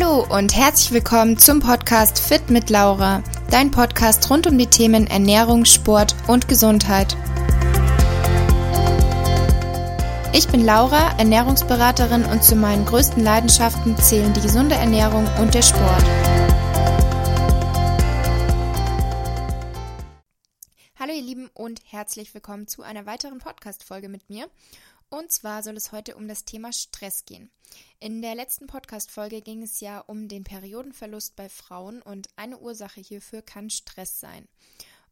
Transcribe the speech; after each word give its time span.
Hallo 0.00 0.24
und 0.34 0.56
herzlich 0.56 0.92
willkommen 0.92 1.36
zum 1.36 1.60
Podcast 1.60 2.20
Fit 2.20 2.48
mit 2.48 2.70
Laura, 2.70 3.22
dein 3.50 3.70
Podcast 3.70 4.30
rund 4.30 4.46
um 4.46 4.56
die 4.56 4.66
Themen 4.66 5.06
Ernährung, 5.06 5.66
Sport 5.66 6.14
und 6.26 6.48
Gesundheit. 6.48 7.18
Ich 10.32 10.48
bin 10.48 10.64
Laura, 10.64 11.18
Ernährungsberaterin 11.18 12.24
und 12.24 12.42
zu 12.42 12.56
meinen 12.56 12.86
größten 12.86 13.22
Leidenschaften 13.22 13.94
zählen 13.98 14.32
die 14.32 14.40
gesunde 14.40 14.74
Ernährung 14.74 15.28
und 15.38 15.52
der 15.52 15.62
Sport. 15.62 16.04
Hallo 20.98 21.12
ihr 21.12 21.22
Lieben 21.22 21.50
und 21.52 21.80
herzlich 21.84 22.32
willkommen 22.32 22.66
zu 22.68 22.82
einer 22.82 23.04
weiteren 23.04 23.38
Podcast-Folge 23.38 24.08
mit 24.08 24.30
mir. 24.30 24.48
Und 25.10 25.30
zwar 25.32 25.62
soll 25.62 25.76
es 25.76 25.92
heute 25.92 26.16
um 26.16 26.28
das 26.28 26.44
Thema 26.44 26.72
Stress 26.72 27.24
gehen. 27.24 27.50
In 28.02 28.22
der 28.22 28.34
letzten 28.34 28.66
Podcast-Folge 28.66 29.42
ging 29.42 29.62
es 29.62 29.80
ja 29.80 30.00
um 30.00 30.26
den 30.26 30.42
Periodenverlust 30.42 31.36
bei 31.36 31.50
Frauen 31.50 32.00
und 32.00 32.28
eine 32.34 32.56
Ursache 32.56 32.98
hierfür 32.98 33.42
kann 33.42 33.68
Stress 33.68 34.18
sein. 34.18 34.48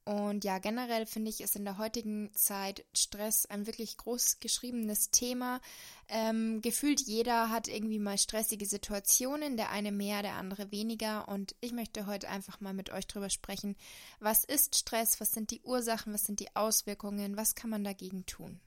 Und 0.06 0.42
ja, 0.42 0.58
generell 0.58 1.04
finde 1.04 1.28
ich 1.28 1.42
es 1.42 1.54
in 1.54 1.66
der 1.66 1.76
heutigen 1.76 2.32
Zeit 2.32 2.86
Stress 2.94 3.44
ein 3.44 3.66
wirklich 3.66 3.98
groß 3.98 4.40
geschriebenes 4.40 5.10
Thema. 5.10 5.60
Ähm, 6.08 6.62
gefühlt 6.62 7.02
jeder 7.02 7.50
hat 7.50 7.68
irgendwie 7.68 7.98
mal 7.98 8.16
stressige 8.16 8.64
Situationen, 8.64 9.58
der 9.58 9.68
eine 9.68 9.92
mehr, 9.92 10.22
der 10.22 10.36
andere 10.36 10.72
weniger. 10.72 11.28
Und 11.28 11.54
ich 11.60 11.72
möchte 11.72 12.06
heute 12.06 12.30
einfach 12.30 12.62
mal 12.62 12.72
mit 12.72 12.88
euch 12.88 13.06
drüber 13.06 13.28
sprechen. 13.28 13.76
Was 14.18 14.44
ist 14.44 14.78
Stress? 14.78 15.20
Was 15.20 15.32
sind 15.32 15.50
die 15.50 15.60
Ursachen? 15.60 16.14
Was 16.14 16.24
sind 16.24 16.40
die 16.40 16.56
Auswirkungen? 16.56 17.36
Was 17.36 17.54
kann 17.54 17.68
man 17.68 17.84
dagegen 17.84 18.24
tun? 18.24 18.58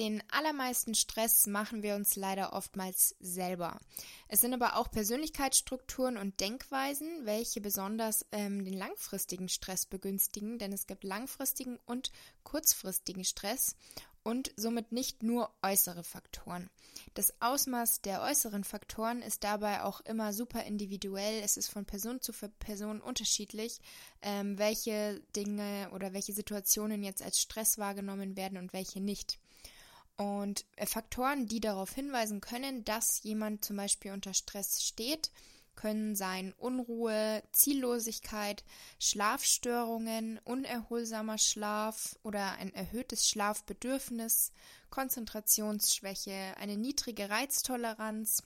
Den 0.00 0.22
allermeisten 0.30 0.94
Stress 0.94 1.46
machen 1.46 1.82
wir 1.82 1.94
uns 1.94 2.16
leider 2.16 2.54
oftmals 2.54 3.14
selber. 3.20 3.78
Es 4.28 4.40
sind 4.40 4.54
aber 4.54 4.76
auch 4.76 4.90
Persönlichkeitsstrukturen 4.90 6.16
und 6.16 6.40
Denkweisen, 6.40 7.26
welche 7.26 7.60
besonders 7.60 8.24
ähm, 8.32 8.64
den 8.64 8.72
langfristigen 8.72 9.50
Stress 9.50 9.84
begünstigen, 9.84 10.58
denn 10.58 10.72
es 10.72 10.86
gibt 10.86 11.04
langfristigen 11.04 11.78
und 11.84 12.12
kurzfristigen 12.44 13.24
Stress 13.24 13.76
und 14.22 14.52
somit 14.56 14.90
nicht 14.90 15.22
nur 15.22 15.50
äußere 15.60 16.02
Faktoren. 16.02 16.70
Das 17.12 17.34
Ausmaß 17.42 18.00
der 18.00 18.22
äußeren 18.22 18.64
Faktoren 18.64 19.20
ist 19.20 19.44
dabei 19.44 19.82
auch 19.82 20.00
immer 20.00 20.32
super 20.32 20.64
individuell. 20.64 21.42
Es 21.42 21.58
ist 21.58 21.68
von 21.68 21.84
Person 21.84 22.22
zu 22.22 22.32
Person 22.58 23.02
unterschiedlich, 23.02 23.80
ähm, 24.22 24.56
welche 24.56 25.20
Dinge 25.36 25.90
oder 25.92 26.14
welche 26.14 26.32
Situationen 26.32 27.02
jetzt 27.02 27.20
als 27.20 27.38
Stress 27.38 27.76
wahrgenommen 27.76 28.34
werden 28.38 28.56
und 28.56 28.72
welche 28.72 29.02
nicht. 29.02 29.38
Und 30.20 30.66
äh, 30.76 30.84
Faktoren, 30.84 31.46
die 31.46 31.60
darauf 31.60 31.94
hinweisen 31.94 32.42
können, 32.42 32.84
dass 32.84 33.22
jemand 33.22 33.64
zum 33.64 33.78
Beispiel 33.78 34.12
unter 34.12 34.34
Stress 34.34 34.82
steht, 34.82 35.32
können 35.76 36.14
sein 36.14 36.52
Unruhe, 36.58 37.42
Ziellosigkeit, 37.52 38.62
Schlafstörungen, 38.98 40.38
unerholsamer 40.44 41.38
Schlaf 41.38 42.18
oder 42.22 42.52
ein 42.58 42.70
erhöhtes 42.74 43.30
Schlafbedürfnis, 43.30 44.52
Konzentrationsschwäche, 44.90 46.54
eine 46.58 46.76
niedrige 46.76 47.30
Reiztoleranz, 47.30 48.42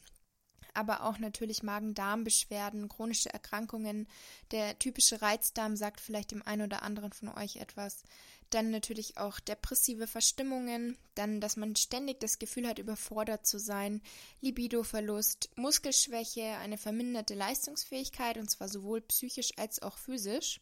aber 0.74 1.02
auch 1.02 1.18
natürlich 1.18 1.64
Magen-Darm-Beschwerden, 1.64 2.88
chronische 2.88 3.32
Erkrankungen. 3.32 4.06
Der 4.52 4.78
typische 4.78 5.22
Reizdarm 5.22 5.76
sagt 5.76 6.00
vielleicht 6.00 6.30
dem 6.30 6.42
einen 6.42 6.62
oder 6.62 6.84
anderen 6.84 7.12
von 7.12 7.30
euch 7.30 7.56
etwas 7.56 8.04
dann 8.50 8.70
natürlich 8.70 9.16
auch 9.18 9.40
depressive 9.40 10.06
Verstimmungen, 10.06 10.96
dann, 11.14 11.40
dass 11.40 11.56
man 11.56 11.76
ständig 11.76 12.20
das 12.20 12.38
Gefühl 12.38 12.68
hat, 12.68 12.78
überfordert 12.78 13.46
zu 13.46 13.58
sein, 13.58 14.00
Libidoverlust, 14.40 15.50
Muskelschwäche, 15.56 16.56
eine 16.58 16.78
verminderte 16.78 17.34
Leistungsfähigkeit 17.34 18.38
und 18.38 18.50
zwar 18.50 18.68
sowohl 18.68 19.00
psychisch 19.02 19.52
als 19.56 19.82
auch 19.82 19.98
physisch. 19.98 20.60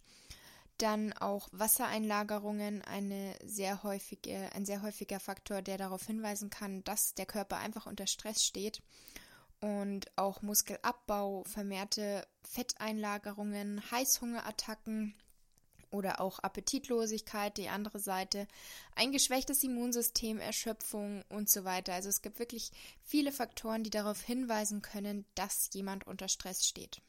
Dann 0.78 1.12
auch 1.12 1.48
Wassereinlagerungen, 1.52 2.82
eine 2.82 3.36
sehr 3.44 3.82
häufige, 3.82 4.50
ein 4.52 4.64
sehr 4.64 4.82
häufiger 4.82 5.20
Faktor, 5.20 5.62
der 5.62 5.78
darauf 5.78 6.06
hinweisen 6.06 6.50
kann, 6.50 6.82
dass 6.84 7.14
der 7.14 7.26
Körper 7.26 7.58
einfach 7.58 7.86
unter 7.86 8.06
Stress 8.06 8.42
steht. 8.42 8.82
Und 9.60 10.06
auch 10.16 10.42
Muskelabbau, 10.42 11.44
vermehrte 11.44 12.26
Fetteinlagerungen, 12.42 13.80
Heißhungerattacken, 13.92 15.14
oder 15.92 16.20
auch 16.20 16.38
Appetitlosigkeit, 16.40 17.56
die 17.56 17.68
andere 17.68 18.00
Seite, 18.00 18.48
ein 18.96 19.12
geschwächtes 19.12 19.62
Immunsystem, 19.62 20.38
Erschöpfung 20.38 21.24
und 21.28 21.50
so 21.50 21.64
weiter. 21.64 21.94
Also 21.94 22.08
es 22.08 22.22
gibt 22.22 22.38
wirklich 22.38 22.70
viele 23.04 23.32
Faktoren, 23.32 23.84
die 23.84 23.90
darauf 23.90 24.20
hinweisen 24.22 24.82
können, 24.82 25.24
dass 25.34 25.70
jemand 25.72 26.06
unter 26.06 26.28
Stress 26.28 26.66
steht. 26.66 27.00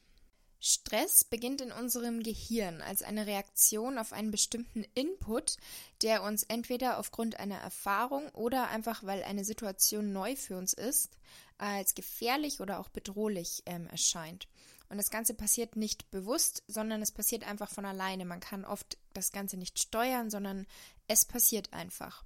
Stress 0.66 1.24
beginnt 1.24 1.60
in 1.60 1.72
unserem 1.72 2.22
Gehirn 2.22 2.80
als 2.80 3.02
eine 3.02 3.26
Reaktion 3.26 3.98
auf 3.98 4.14
einen 4.14 4.30
bestimmten 4.30 4.82
Input, 4.94 5.58
der 6.00 6.22
uns 6.22 6.42
entweder 6.44 6.98
aufgrund 6.98 7.38
einer 7.38 7.58
Erfahrung 7.58 8.30
oder 8.30 8.68
einfach 8.68 9.04
weil 9.04 9.22
eine 9.24 9.44
Situation 9.44 10.14
neu 10.14 10.36
für 10.36 10.56
uns 10.56 10.72
ist, 10.72 11.18
als 11.58 11.94
gefährlich 11.94 12.60
oder 12.60 12.80
auch 12.80 12.88
bedrohlich 12.88 13.62
ähm, 13.66 13.86
erscheint. 13.88 14.48
Und 14.94 14.98
das 14.98 15.10
Ganze 15.10 15.34
passiert 15.34 15.74
nicht 15.74 16.08
bewusst, 16.12 16.62
sondern 16.68 17.02
es 17.02 17.10
passiert 17.10 17.42
einfach 17.42 17.68
von 17.68 17.84
alleine. 17.84 18.24
Man 18.24 18.38
kann 18.38 18.64
oft 18.64 18.96
das 19.12 19.32
Ganze 19.32 19.56
nicht 19.56 19.80
steuern, 19.80 20.30
sondern 20.30 20.68
es 21.08 21.24
passiert 21.24 21.72
einfach. 21.72 22.22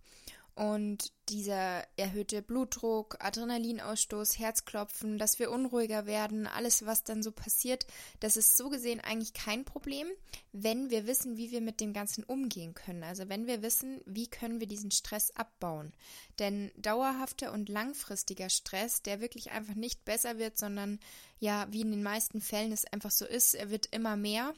Und 0.59 1.13
dieser 1.29 1.87
erhöhte 1.97 2.43
Blutdruck, 2.43 3.17
Adrenalinausstoß, 3.21 4.41
Herzklopfen, 4.41 5.17
dass 5.17 5.39
wir 5.39 5.53
unruhiger 5.53 6.05
werden, 6.05 6.49
alles, 6.49 6.85
was 6.85 7.05
dann 7.05 7.23
so 7.23 7.31
passiert, 7.31 7.87
das 8.19 8.37
ist 8.37 8.57
so 8.57 8.69
gesehen 8.69 9.01
eigentlich 9.01 9.35
kein 9.35 9.65
Problem, 9.65 10.09
wenn 10.51 10.91
wir 10.91 11.07
wissen, 11.07 11.37
wie 11.37 11.53
wir 11.53 11.61
mit 11.61 11.79
dem 11.79 11.93
Ganzen 11.93 12.25
umgehen 12.25 12.75
können. 12.75 13.05
Also 13.05 13.29
wenn 13.29 13.47
wir 13.47 13.63
wissen, 13.63 14.01
wie 14.05 14.27
können 14.27 14.59
wir 14.59 14.67
diesen 14.67 14.91
Stress 14.91 15.31
abbauen. 15.31 15.93
Denn 16.41 16.73
dauerhafter 16.77 17.53
und 17.53 17.69
langfristiger 17.69 18.51
Stress, 18.51 19.01
der 19.03 19.21
wirklich 19.21 19.53
einfach 19.53 19.77
nicht 19.77 20.05
besser 20.05 20.39
wird, 20.39 20.59
sondern 20.59 20.99
ja, 21.39 21.69
wie 21.71 21.83
in 21.83 21.93
den 21.93 22.03
meisten 22.03 22.41
Fällen 22.41 22.73
es 22.73 22.85
einfach 22.85 23.13
so 23.13 23.27
ist, 23.27 23.55
er 23.55 23.71
wird 23.71 23.87
immer 23.93 24.17
mehr, 24.17 24.53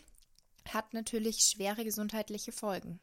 hat 0.67 0.95
natürlich 0.95 1.41
schwere 1.41 1.85
gesundheitliche 1.85 2.53
Folgen. 2.53 3.01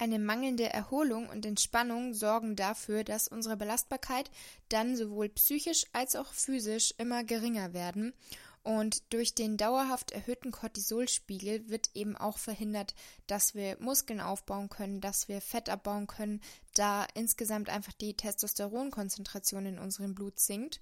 Eine 0.00 0.18
mangelnde 0.18 0.64
Erholung 0.64 1.28
und 1.28 1.44
Entspannung 1.44 2.14
sorgen 2.14 2.56
dafür, 2.56 3.04
dass 3.04 3.28
unsere 3.28 3.58
Belastbarkeit 3.58 4.30
dann 4.70 4.96
sowohl 4.96 5.28
psychisch 5.28 5.84
als 5.92 6.16
auch 6.16 6.32
physisch 6.32 6.94
immer 6.96 7.22
geringer 7.22 7.74
werden 7.74 8.14
und 8.62 9.12
durch 9.12 9.34
den 9.34 9.56
dauerhaft 9.56 10.10
erhöhten 10.10 10.50
Cortisolspiegel 10.50 11.68
wird 11.70 11.90
eben 11.94 12.16
auch 12.16 12.36
verhindert, 12.36 12.94
dass 13.26 13.54
wir 13.54 13.78
Muskeln 13.80 14.20
aufbauen 14.20 14.68
können, 14.68 15.00
dass 15.00 15.28
wir 15.28 15.40
Fett 15.40 15.70
abbauen 15.70 16.06
können, 16.06 16.42
da 16.74 17.06
insgesamt 17.14 17.70
einfach 17.70 17.94
die 17.94 18.14
Testosteronkonzentration 18.14 19.64
in 19.64 19.78
unserem 19.78 20.14
Blut 20.14 20.38
sinkt. 20.38 20.80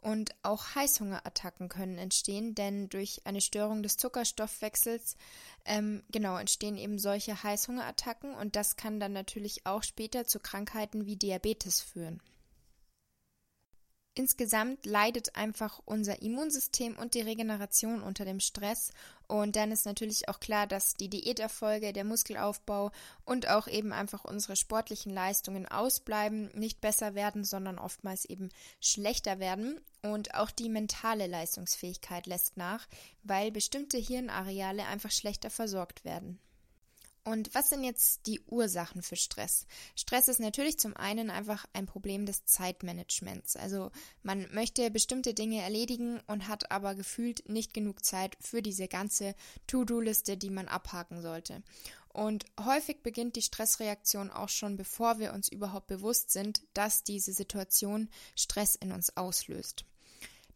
Und 0.00 0.34
auch 0.42 0.74
Heißhungerattacken 0.74 1.68
können 1.68 1.98
entstehen, 1.98 2.54
denn 2.54 2.88
durch 2.88 3.20
eine 3.24 3.40
Störung 3.40 3.82
des 3.82 3.96
Zuckerstoffwechsels 3.96 5.16
ähm, 5.64 6.04
genau 6.10 6.38
entstehen 6.38 6.78
eben 6.78 6.98
solche 6.98 7.42
Heißhungerattacken 7.42 8.34
und 8.34 8.56
das 8.56 8.76
kann 8.76 9.00
dann 9.00 9.12
natürlich 9.12 9.66
auch 9.66 9.82
später 9.82 10.24
zu 10.24 10.38
Krankheiten 10.40 11.04
wie 11.04 11.16
Diabetes 11.16 11.80
führen. 11.80 12.22
Insgesamt 14.18 14.84
leidet 14.84 15.36
einfach 15.36 15.80
unser 15.84 16.22
Immunsystem 16.22 16.98
und 16.98 17.14
die 17.14 17.20
Regeneration 17.20 18.02
unter 18.02 18.24
dem 18.24 18.40
Stress. 18.40 18.90
Und 19.28 19.54
dann 19.54 19.70
ist 19.70 19.86
natürlich 19.86 20.28
auch 20.28 20.40
klar, 20.40 20.66
dass 20.66 20.94
die 20.94 21.08
Diäterfolge, 21.08 21.92
der 21.92 22.02
Muskelaufbau 22.02 22.90
und 23.24 23.48
auch 23.48 23.68
eben 23.68 23.92
einfach 23.92 24.24
unsere 24.24 24.56
sportlichen 24.56 25.14
Leistungen 25.14 25.66
ausbleiben, 25.66 26.50
nicht 26.54 26.80
besser 26.80 27.14
werden, 27.14 27.44
sondern 27.44 27.78
oftmals 27.78 28.24
eben 28.24 28.48
schlechter 28.80 29.38
werden. 29.38 29.80
Und 30.02 30.34
auch 30.34 30.50
die 30.50 30.68
mentale 30.68 31.28
Leistungsfähigkeit 31.28 32.26
lässt 32.26 32.56
nach, 32.56 32.88
weil 33.22 33.52
bestimmte 33.52 33.98
Hirnareale 33.98 34.84
einfach 34.86 35.12
schlechter 35.12 35.48
versorgt 35.48 36.04
werden. 36.04 36.40
Und 37.24 37.54
was 37.54 37.68
sind 37.68 37.84
jetzt 37.84 38.26
die 38.26 38.40
Ursachen 38.46 39.02
für 39.02 39.16
Stress? 39.16 39.66
Stress 39.94 40.28
ist 40.28 40.40
natürlich 40.40 40.78
zum 40.78 40.96
einen 40.96 41.30
einfach 41.30 41.66
ein 41.72 41.86
Problem 41.86 42.24
des 42.24 42.44
Zeitmanagements. 42.46 43.56
Also 43.56 43.90
man 44.22 44.46
möchte 44.52 44.90
bestimmte 44.90 45.34
Dinge 45.34 45.62
erledigen 45.62 46.20
und 46.26 46.48
hat 46.48 46.70
aber 46.70 46.94
gefühlt 46.94 47.48
nicht 47.48 47.74
genug 47.74 48.04
Zeit 48.04 48.36
für 48.40 48.62
diese 48.62 48.88
ganze 48.88 49.34
To-Do-Liste, 49.66 50.36
die 50.36 50.50
man 50.50 50.68
abhaken 50.68 51.20
sollte. 51.20 51.62
Und 52.08 52.46
häufig 52.58 53.02
beginnt 53.02 53.36
die 53.36 53.42
Stressreaktion 53.42 54.30
auch 54.30 54.48
schon, 54.48 54.76
bevor 54.76 55.18
wir 55.18 55.32
uns 55.32 55.48
überhaupt 55.48 55.86
bewusst 55.86 56.30
sind, 56.30 56.62
dass 56.74 57.04
diese 57.04 57.32
Situation 57.32 58.08
Stress 58.34 58.74
in 58.74 58.92
uns 58.92 59.16
auslöst. 59.16 59.84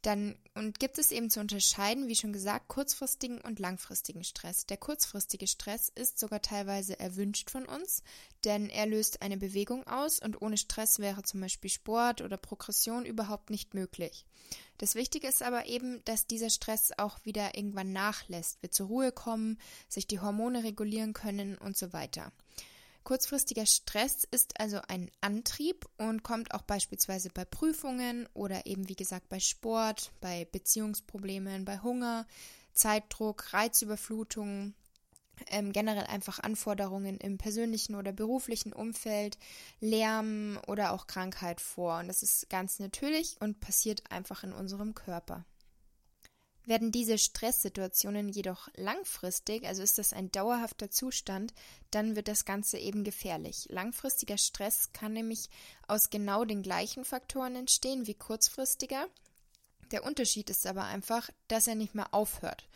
Dann 0.03 0.37
und 0.55 0.81
gibt 0.81 0.99
es 0.99 1.13
eben 1.13 1.31
zu 1.31 1.41
unterscheiden, 1.41 2.09
wie 2.09 2.17
schon 2.17 2.33
gesagt, 2.33 2.69
kurzfristigen 2.69 3.41
und 3.41 3.61
langfristigen 3.61 4.25
Stress. 4.25 4.67
Der 4.67 4.77
kurzfristige 4.77 5.47
Stress 5.47 5.91
ist 5.95 6.19
sogar 6.19 6.43
teilweise 6.43 6.99
erwünscht 6.99 7.51
von 7.51 7.65
uns, 7.65 8.03
denn 8.45 8.69
er 8.69 8.87
löst 8.87 9.23
eine 9.23 9.37
Bewegung 9.37 9.87
aus 9.87 10.19
und 10.19 10.43
ohne 10.43 10.59
Stress 10.59 10.99
wäre 10.99 11.23
zum 11.23 11.41
Beispiel 11.41 11.71
Sport 11.71 12.21
oder 12.21 12.37
Progression 12.37 13.07
überhaupt 13.07 13.51
nicht 13.51 13.75
möglich. 13.75 14.27
Das 14.79 14.97
Wichtige 14.97 15.29
ist 15.29 15.43
aber 15.43 15.67
eben, 15.67 16.05
dass 16.05 16.27
dieser 16.27 16.51
Stress 16.51 16.91
auch 16.99 17.25
wieder 17.25 17.55
irgendwann 17.57 17.93
nachlässt, 17.93 18.61
wir 18.61 18.73
zur 18.73 18.89
Ruhe 18.89 19.13
kommen, 19.13 19.59
sich 19.89 20.09
die 20.09 20.19
Hormone 20.19 20.65
regulieren 20.65 21.13
können 21.13 21.57
und 21.57 21.77
so 21.77 21.93
weiter. 21.93 22.33
Kurzfristiger 23.05 23.67
Stress 23.67 24.25
ist 24.31 24.61
also 24.61 24.81
ein 24.89 25.11
Antrieb 25.21 25.87
und 25.99 26.23
kommt 26.23 26.55
auch 26.55 26.63
beispielsweise 26.63 27.31
bei 27.31 27.45
Prüfungen 27.45 28.29
oder 28.35 28.67
eben 28.67 28.89
wie 28.89 28.95
gesagt 28.95 29.29
bei 29.29 29.41
Sport, 29.41 30.13
bei 30.21 30.47
Beziehungsproblemen, 30.53 31.65
bei 31.65 31.79
Hunger, 31.81 32.27
Zeitdruck, 32.73 33.53
Reizüberflutung, 33.53 34.75
ähm, 35.49 35.73
generell 35.73 36.07
einfach 36.07 36.39
Anforderungen 36.39 37.19
im 37.19 37.39
persönlichen 37.39 37.95
oder 37.95 38.13
beruflichen 38.13 38.73
Umfeld, 38.73 39.39
Lärm 39.81 40.61
oder 40.67 40.93
auch 40.93 41.07
Krankheit 41.07 41.61
vor. 41.61 41.99
Und 41.99 42.09
das 42.09 42.23
ist 42.23 42.49
ganz 42.51 42.79
natürlich 42.79 43.37
und 43.41 43.61
passiert 43.61 44.11
einfach 44.11 44.45
in 44.45 44.53
unserem 44.53 44.95
Körper. 44.95 45.45
Werden 46.65 46.93
diese 46.93 47.19
Stresssituationen 47.19 48.29
jedoch 48.29 48.69
langfristig, 48.77 49.67
also 49.67 49.83
ist 49.83 49.99
das 49.99 50.13
ein 50.13 50.31
dauerhafter 50.31 50.91
Zustand, 50.91 51.53
dann 51.91 52.15
wird 52.15 52.29
das 52.29 52.45
Ganze 52.45 52.79
eben 52.79 53.03
gefährlich. 53.03 53.67
Langfristiger 53.71 54.39
Stress 54.39 54.93
kann 54.93 55.13
nämlich 55.13 55.51
aus 55.89 56.11
genau 56.11 56.45
den 56.45 56.63
gleichen 56.63 57.05
Faktoren 57.05 57.57
entstehen 57.57 58.07
wie 58.07 58.15
kurzfristiger. 58.15 59.09
Der 59.91 60.05
Unterschied 60.05 60.51
ist 60.51 60.67
aber 60.67 60.85
einfach, 60.85 61.31
dass 61.49 61.67
er 61.67 61.75
nicht 61.75 61.95
mehr 61.95 62.15
aufhört. 62.15 62.69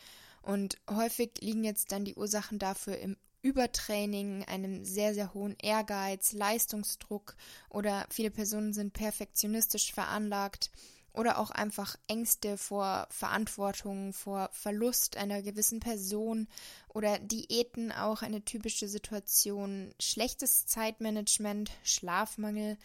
Und 0.42 0.78
häufig 0.90 1.32
liegen 1.40 1.64
jetzt 1.64 1.92
dann 1.92 2.04
die 2.04 2.14
Ursachen 2.14 2.58
dafür 2.58 2.98
im 2.98 3.16
Übertraining, 3.42 4.44
einem 4.44 4.84
sehr, 4.84 5.14
sehr 5.14 5.32
hohen 5.32 5.56
Ehrgeiz, 5.62 6.32
Leistungsdruck 6.32 7.36
oder 7.68 8.04
viele 8.10 8.32
Personen 8.32 8.72
sind 8.72 8.92
perfektionistisch 8.92 9.92
veranlagt 9.92 10.70
oder 11.16 11.38
auch 11.38 11.50
einfach 11.50 11.96
Ängste 12.06 12.58
vor 12.58 13.06
Verantwortung, 13.10 14.12
vor 14.12 14.50
Verlust 14.52 15.16
einer 15.16 15.42
gewissen 15.42 15.80
Person. 15.80 16.46
Oder 16.88 17.18
Diäten 17.18 17.90
auch 17.90 18.22
eine 18.22 18.44
typische 18.44 18.86
Situation, 18.86 19.94
schlechtes 19.98 20.66
Zeitmanagement, 20.66 21.70
Schlafmangel. 21.82 22.76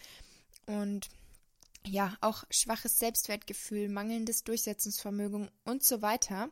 Und 0.66 1.08
ja, 1.86 2.16
auch 2.20 2.44
schwaches 2.50 2.98
Selbstwertgefühl, 2.98 3.88
mangelndes 3.88 4.44
Durchsetzungsvermögen 4.44 5.50
und 5.64 5.84
so 5.84 6.00
weiter. 6.00 6.48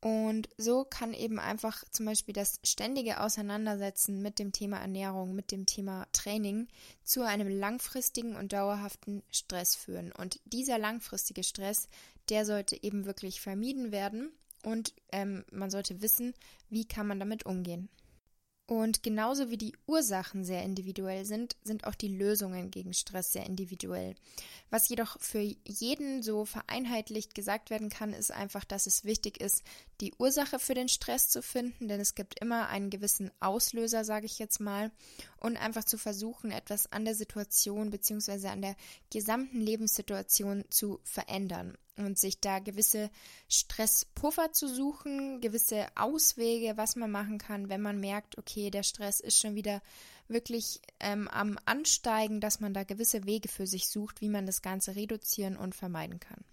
Und 0.00 0.48
so 0.58 0.84
kann 0.84 1.14
eben 1.14 1.38
einfach 1.38 1.82
zum 1.90 2.06
Beispiel 2.06 2.34
das 2.34 2.60
ständige 2.62 3.20
Auseinandersetzen 3.20 4.20
mit 4.20 4.38
dem 4.38 4.52
Thema 4.52 4.78
Ernährung, 4.78 5.34
mit 5.34 5.50
dem 5.50 5.66
Thema 5.66 6.06
Training 6.12 6.68
zu 7.02 7.22
einem 7.22 7.48
langfristigen 7.48 8.36
und 8.36 8.52
dauerhaften 8.52 9.22
Stress 9.30 9.74
führen. 9.74 10.12
Und 10.12 10.40
dieser 10.44 10.78
langfristige 10.78 11.42
Stress, 11.42 11.88
der 12.28 12.44
sollte 12.44 12.80
eben 12.82 13.06
wirklich 13.06 13.40
vermieden 13.40 13.90
werden 13.90 14.30
und 14.62 14.92
ähm, 15.12 15.44
man 15.50 15.70
sollte 15.70 16.02
wissen, 16.02 16.34
wie 16.68 16.84
kann 16.84 17.06
man 17.06 17.18
damit 17.18 17.46
umgehen. 17.46 17.88
Und 18.68 19.04
genauso 19.04 19.50
wie 19.50 19.58
die 19.58 19.76
Ursachen 19.86 20.44
sehr 20.44 20.64
individuell 20.64 21.24
sind, 21.24 21.56
sind 21.62 21.86
auch 21.86 21.94
die 21.94 22.08
Lösungen 22.08 22.72
gegen 22.72 22.94
Stress 22.94 23.32
sehr 23.32 23.46
individuell. 23.46 24.16
Was 24.70 24.88
jedoch 24.88 25.20
für 25.20 25.38
jeden 25.64 26.24
so 26.24 26.44
vereinheitlicht 26.44 27.36
gesagt 27.36 27.70
werden 27.70 27.90
kann, 27.90 28.12
ist 28.12 28.32
einfach, 28.32 28.64
dass 28.64 28.86
es 28.86 29.04
wichtig 29.04 29.40
ist, 29.40 29.62
die 30.00 30.14
Ursache 30.18 30.58
für 30.58 30.74
den 30.74 30.88
Stress 30.88 31.28
zu 31.28 31.42
finden, 31.42 31.88
denn 31.88 32.00
es 32.00 32.14
gibt 32.14 32.38
immer 32.40 32.68
einen 32.68 32.90
gewissen 32.90 33.30
Auslöser, 33.40 34.04
sage 34.04 34.26
ich 34.26 34.38
jetzt 34.38 34.60
mal, 34.60 34.90
und 35.38 35.56
einfach 35.56 35.84
zu 35.84 35.98
versuchen, 35.98 36.50
etwas 36.50 36.92
an 36.92 37.04
der 37.04 37.14
Situation 37.14 37.90
bzw. 37.90 38.48
an 38.48 38.62
der 38.62 38.76
gesamten 39.10 39.60
Lebenssituation 39.60 40.64
zu 40.70 41.00
verändern 41.04 41.76
und 41.96 42.18
sich 42.18 42.40
da 42.40 42.58
gewisse 42.58 43.10
Stresspuffer 43.48 44.52
zu 44.52 44.68
suchen, 44.68 45.40
gewisse 45.40 45.86
Auswege, 45.94 46.76
was 46.76 46.96
man 46.96 47.10
machen 47.10 47.38
kann, 47.38 47.68
wenn 47.68 47.80
man 47.80 47.98
merkt, 47.98 48.38
okay, 48.38 48.70
der 48.70 48.82
Stress 48.82 49.20
ist 49.20 49.38
schon 49.38 49.54
wieder 49.54 49.80
wirklich 50.28 50.80
ähm, 51.00 51.28
am 51.28 51.58
Ansteigen, 51.64 52.40
dass 52.40 52.60
man 52.60 52.74
da 52.74 52.84
gewisse 52.84 53.24
Wege 53.24 53.48
für 53.48 53.66
sich 53.66 53.88
sucht, 53.88 54.20
wie 54.20 54.28
man 54.28 54.46
das 54.46 54.60
Ganze 54.60 54.96
reduzieren 54.96 55.56
und 55.56 55.74
vermeiden 55.74 56.20
kann. 56.20 56.44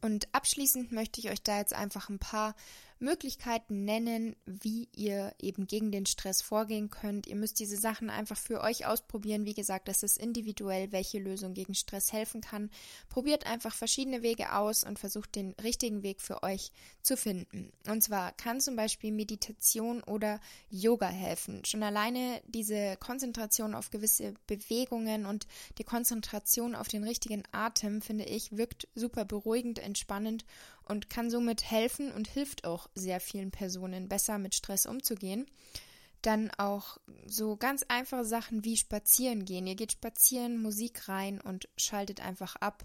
Und 0.00 0.28
abschließend 0.32 0.92
möchte 0.92 1.20
ich 1.20 1.30
euch 1.30 1.42
da 1.42 1.58
jetzt 1.58 1.74
einfach 1.74 2.08
ein 2.08 2.18
paar 2.18 2.54
Möglichkeiten 2.98 3.84
nennen, 3.84 4.36
wie 4.46 4.88
ihr 4.94 5.34
eben 5.40 5.66
gegen 5.66 5.92
den 5.92 6.06
Stress 6.06 6.42
vorgehen 6.42 6.90
könnt. 6.90 7.26
Ihr 7.26 7.36
müsst 7.36 7.60
diese 7.60 7.76
Sachen 7.76 8.10
einfach 8.10 8.38
für 8.38 8.60
euch 8.62 8.86
ausprobieren. 8.86 9.44
Wie 9.44 9.54
gesagt, 9.54 9.88
das 9.88 10.02
ist 10.02 10.18
individuell, 10.18 10.92
welche 10.92 11.18
Lösung 11.18 11.54
gegen 11.54 11.74
Stress 11.74 12.12
helfen 12.12 12.40
kann. 12.40 12.70
Probiert 13.08 13.46
einfach 13.46 13.74
verschiedene 13.74 14.22
Wege 14.22 14.54
aus 14.54 14.84
und 14.84 14.98
versucht 14.98 15.34
den 15.34 15.52
richtigen 15.62 16.02
Weg 16.02 16.20
für 16.20 16.42
euch 16.42 16.72
zu 17.02 17.16
finden. 17.16 17.70
Und 17.88 18.02
zwar 18.02 18.32
kann 18.32 18.60
zum 18.60 18.76
Beispiel 18.76 19.12
Meditation 19.12 20.02
oder 20.02 20.40
Yoga 20.70 21.08
helfen. 21.08 21.64
Schon 21.64 21.82
alleine 21.82 22.40
diese 22.46 22.96
Konzentration 22.96 23.74
auf 23.74 23.90
gewisse 23.90 24.34
Bewegungen 24.46 25.26
und 25.26 25.46
die 25.78 25.84
Konzentration 25.84 26.74
auf 26.74 26.88
den 26.88 27.04
richtigen 27.04 27.42
Atem, 27.52 28.00
finde 28.00 28.24
ich, 28.24 28.56
wirkt 28.56 28.88
super 28.94 29.24
beruhigend, 29.24 29.78
entspannend 29.78 30.44
und 30.86 31.10
kann 31.10 31.30
somit 31.30 31.70
helfen 31.70 32.12
und 32.12 32.28
hilft 32.28 32.64
auch 32.64 32.88
sehr 32.94 33.20
vielen 33.20 33.50
Personen 33.50 34.08
besser 34.08 34.38
mit 34.38 34.54
Stress 34.54 34.86
umzugehen. 34.86 35.46
Dann 36.22 36.50
auch 36.56 36.98
so 37.26 37.56
ganz 37.56 37.84
einfache 37.88 38.24
Sachen 38.24 38.64
wie 38.64 38.76
spazieren 38.76 39.44
gehen. 39.44 39.66
Ihr 39.66 39.74
geht 39.74 39.92
spazieren, 39.92 40.60
Musik 40.60 41.08
rein 41.08 41.40
und 41.40 41.68
schaltet 41.76 42.20
einfach 42.20 42.56
ab 42.56 42.84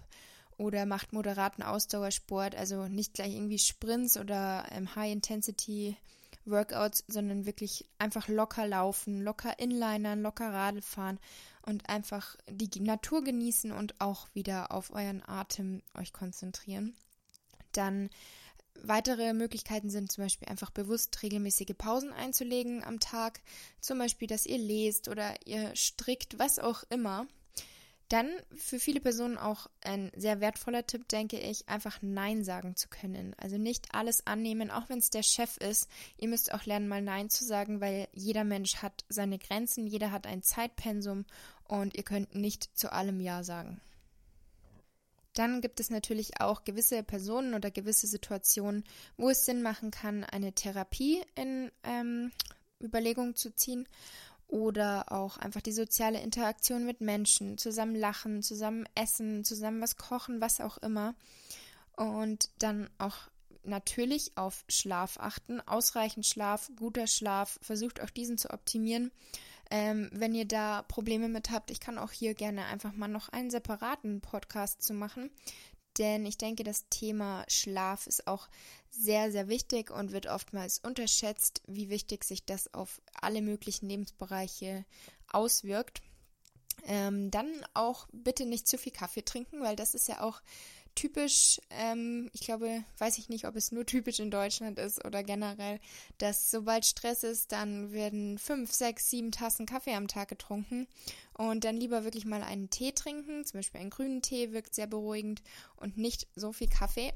oder 0.58 0.86
macht 0.86 1.12
moderaten 1.12 1.62
Ausdauersport, 1.62 2.54
also 2.54 2.86
nicht 2.86 3.14
gleich 3.14 3.34
irgendwie 3.34 3.58
Sprints 3.58 4.16
oder 4.16 4.66
ähm, 4.70 4.94
High-Intensity 4.94 5.96
Workouts, 6.44 7.04
sondern 7.06 7.46
wirklich 7.46 7.88
einfach 7.98 8.28
locker 8.28 8.66
laufen, 8.66 9.22
locker 9.22 9.58
Inlinern, 9.58 10.22
locker 10.22 10.52
Radl 10.52 10.82
fahren 10.82 11.18
und 11.62 11.88
einfach 11.88 12.36
die 12.48 12.80
Natur 12.80 13.22
genießen 13.22 13.72
und 13.72 14.00
auch 14.00 14.28
wieder 14.34 14.72
auf 14.72 14.92
euren 14.92 15.22
Atem 15.26 15.82
euch 15.94 16.12
konzentrieren. 16.12 16.94
Dann 17.72 18.10
weitere 18.74 19.32
Möglichkeiten 19.32 19.90
sind 19.90 20.10
zum 20.10 20.24
Beispiel 20.24 20.48
einfach 20.48 20.70
bewusst 20.70 21.22
regelmäßige 21.22 21.74
Pausen 21.76 22.12
einzulegen 22.12 22.84
am 22.84 23.00
Tag, 23.00 23.40
zum 23.80 23.98
Beispiel, 23.98 24.28
dass 24.28 24.46
ihr 24.46 24.58
lest 24.58 25.08
oder 25.08 25.34
ihr 25.46 25.74
strickt, 25.76 26.38
was 26.38 26.58
auch 26.58 26.84
immer. 26.90 27.26
Dann 28.08 28.28
für 28.54 28.78
viele 28.78 29.00
Personen 29.00 29.38
auch 29.38 29.70
ein 29.80 30.12
sehr 30.14 30.40
wertvoller 30.40 30.86
Tipp, 30.86 31.08
denke 31.08 31.38
ich, 31.38 31.66
einfach 31.70 32.00
Nein 32.02 32.44
sagen 32.44 32.76
zu 32.76 32.90
können. 32.90 33.34
Also 33.38 33.56
nicht 33.56 33.94
alles 33.94 34.26
annehmen, 34.26 34.70
auch 34.70 34.90
wenn 34.90 34.98
es 34.98 35.08
der 35.08 35.22
Chef 35.22 35.56
ist. 35.56 35.88
Ihr 36.18 36.28
müsst 36.28 36.52
auch 36.52 36.66
lernen, 36.66 36.88
mal 36.88 37.00
Nein 37.00 37.30
zu 37.30 37.46
sagen, 37.46 37.80
weil 37.80 38.08
jeder 38.12 38.44
Mensch 38.44 38.76
hat 38.82 39.04
seine 39.08 39.38
Grenzen, 39.38 39.86
jeder 39.86 40.10
hat 40.10 40.26
ein 40.26 40.42
Zeitpensum 40.42 41.24
und 41.64 41.96
ihr 41.96 42.02
könnt 42.02 42.34
nicht 42.34 42.76
zu 42.76 42.92
allem 42.92 43.18
Ja 43.18 43.44
sagen. 43.44 43.80
Dann 45.34 45.60
gibt 45.60 45.80
es 45.80 45.90
natürlich 45.90 46.40
auch 46.40 46.64
gewisse 46.64 47.02
Personen 47.02 47.54
oder 47.54 47.70
gewisse 47.70 48.06
Situationen, 48.06 48.84
wo 49.16 49.30
es 49.30 49.44
Sinn 49.44 49.62
machen 49.62 49.90
kann, 49.90 50.24
eine 50.24 50.52
Therapie 50.52 51.22
in 51.34 51.70
ähm, 51.84 52.30
Überlegung 52.82 53.34
zu 53.34 53.54
ziehen 53.54 53.88
oder 54.46 55.10
auch 55.10 55.38
einfach 55.38 55.62
die 55.62 55.72
soziale 55.72 56.20
Interaktion 56.20 56.84
mit 56.84 57.00
Menschen, 57.00 57.56
zusammen 57.56 57.94
lachen, 57.94 58.42
zusammen 58.42 58.86
essen, 58.94 59.44
zusammen 59.44 59.80
was 59.80 59.96
kochen, 59.96 60.42
was 60.42 60.60
auch 60.60 60.76
immer. 60.78 61.14
Und 61.96 62.50
dann 62.58 62.90
auch 62.98 63.16
natürlich 63.64 64.32
auf 64.36 64.64
Schlaf 64.68 65.18
achten, 65.18 65.60
ausreichend 65.62 66.26
Schlaf, 66.26 66.70
guter 66.76 67.06
Schlaf, 67.06 67.58
versucht 67.62 68.02
auch 68.02 68.10
diesen 68.10 68.36
zu 68.36 68.50
optimieren 68.50 69.10
ähm, 69.72 70.10
wenn 70.12 70.34
ihr 70.34 70.44
da 70.44 70.82
Probleme 70.82 71.30
mit 71.30 71.50
habt, 71.50 71.70
ich 71.70 71.80
kann 71.80 71.96
auch 71.96 72.12
hier 72.12 72.34
gerne 72.34 72.66
einfach 72.66 72.92
mal 72.92 73.08
noch 73.08 73.30
einen 73.30 73.50
separaten 73.50 74.20
Podcast 74.20 74.82
zu 74.82 74.92
machen. 74.92 75.30
Denn 75.96 76.26
ich 76.26 76.36
denke, 76.36 76.62
das 76.62 76.90
Thema 76.90 77.46
Schlaf 77.48 78.06
ist 78.06 78.26
auch 78.26 78.48
sehr, 78.90 79.32
sehr 79.32 79.48
wichtig 79.48 79.90
und 79.90 80.12
wird 80.12 80.26
oftmals 80.26 80.78
unterschätzt, 80.78 81.62
wie 81.66 81.88
wichtig 81.88 82.24
sich 82.24 82.44
das 82.44 82.74
auf 82.74 83.00
alle 83.14 83.40
möglichen 83.40 83.88
Lebensbereiche 83.88 84.84
auswirkt. 85.32 86.02
Ähm, 86.84 87.30
dann 87.30 87.50
auch 87.72 88.08
bitte 88.12 88.44
nicht 88.44 88.68
zu 88.68 88.76
viel 88.76 88.92
Kaffee 88.92 89.24
trinken, 89.24 89.62
weil 89.62 89.76
das 89.76 89.94
ist 89.94 90.06
ja 90.06 90.20
auch 90.20 90.42
typisch, 90.94 91.60
ähm, 91.70 92.30
ich 92.32 92.42
glaube, 92.42 92.84
weiß 92.98 93.18
ich 93.18 93.28
nicht, 93.28 93.46
ob 93.46 93.56
es 93.56 93.72
nur 93.72 93.86
typisch 93.86 94.18
in 94.18 94.30
Deutschland 94.30 94.78
ist 94.78 95.04
oder 95.04 95.22
generell, 95.22 95.80
dass 96.18 96.50
sobald 96.50 96.84
Stress 96.84 97.22
ist, 97.22 97.52
dann 97.52 97.92
werden 97.92 98.38
fünf, 98.38 98.72
sechs, 98.72 99.10
sieben 99.10 99.32
Tassen 99.32 99.66
Kaffee 99.66 99.94
am 99.94 100.08
Tag 100.08 100.28
getrunken 100.28 100.86
und 101.34 101.64
dann 101.64 101.76
lieber 101.76 102.04
wirklich 102.04 102.24
mal 102.24 102.42
einen 102.42 102.70
Tee 102.70 102.92
trinken, 102.92 103.44
zum 103.44 103.58
Beispiel 103.58 103.80
einen 103.80 103.90
grünen 103.90 104.22
Tee 104.22 104.52
wirkt 104.52 104.74
sehr 104.74 104.86
beruhigend 104.86 105.42
und 105.76 105.96
nicht 105.96 106.28
so 106.34 106.52
viel 106.52 106.68
Kaffee. 106.68 107.12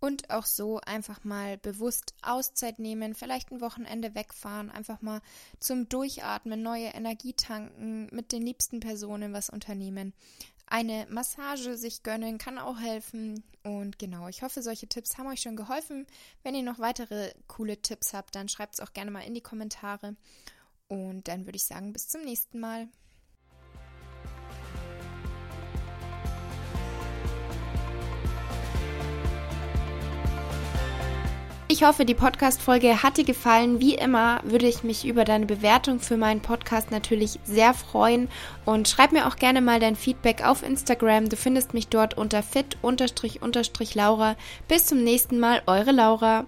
Und 0.00 0.30
auch 0.30 0.46
so 0.46 0.80
einfach 0.80 1.22
mal 1.22 1.58
bewusst 1.58 2.14
Auszeit 2.22 2.80
nehmen, 2.80 3.14
vielleicht 3.14 3.52
ein 3.52 3.60
Wochenende 3.60 4.16
wegfahren, 4.16 4.68
einfach 4.68 5.00
mal 5.00 5.20
zum 5.60 5.88
Durchatmen, 5.88 6.60
neue 6.60 6.88
Energie 6.88 7.34
tanken, 7.34 8.08
mit 8.10 8.32
den 8.32 8.42
liebsten 8.42 8.80
Personen 8.80 9.32
was 9.32 9.48
unternehmen. 9.48 10.12
Eine 10.72 11.06
Massage 11.10 11.76
sich 11.76 12.02
gönnen 12.02 12.38
kann 12.38 12.58
auch 12.58 12.80
helfen. 12.80 13.44
Und 13.62 13.98
genau, 13.98 14.28
ich 14.28 14.42
hoffe, 14.42 14.62
solche 14.62 14.86
Tipps 14.86 15.18
haben 15.18 15.26
euch 15.26 15.42
schon 15.42 15.54
geholfen. 15.54 16.06
Wenn 16.44 16.54
ihr 16.54 16.62
noch 16.62 16.78
weitere 16.78 17.34
coole 17.46 17.82
Tipps 17.82 18.14
habt, 18.14 18.34
dann 18.34 18.48
schreibt 18.48 18.76
es 18.76 18.80
auch 18.80 18.94
gerne 18.94 19.10
mal 19.10 19.20
in 19.20 19.34
die 19.34 19.42
Kommentare. 19.42 20.16
Und 20.88 21.28
dann 21.28 21.44
würde 21.44 21.56
ich 21.56 21.64
sagen, 21.64 21.92
bis 21.92 22.08
zum 22.08 22.22
nächsten 22.22 22.58
Mal. 22.58 22.88
Ich 31.72 31.84
hoffe, 31.84 32.04
die 32.04 32.12
Podcast-Folge 32.12 33.02
hat 33.02 33.16
dir 33.16 33.24
gefallen. 33.24 33.80
Wie 33.80 33.94
immer 33.94 34.42
würde 34.44 34.68
ich 34.68 34.84
mich 34.84 35.06
über 35.06 35.24
deine 35.24 35.46
Bewertung 35.46 36.00
für 36.00 36.18
meinen 36.18 36.42
Podcast 36.42 36.90
natürlich 36.90 37.40
sehr 37.44 37.72
freuen. 37.72 38.28
Und 38.66 38.90
schreib 38.90 39.10
mir 39.10 39.26
auch 39.26 39.36
gerne 39.36 39.62
mal 39.62 39.80
dein 39.80 39.96
Feedback 39.96 40.44
auf 40.44 40.62
Instagram. 40.62 41.30
Du 41.30 41.36
findest 41.36 41.72
mich 41.72 41.88
dort 41.88 42.18
unter 42.18 42.42
fit-laura. 42.42 44.36
Bis 44.68 44.84
zum 44.84 45.02
nächsten 45.02 45.40
Mal, 45.40 45.62
eure 45.66 45.92
Laura. 45.92 46.44